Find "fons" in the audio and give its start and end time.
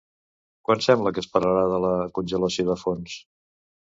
2.85-3.19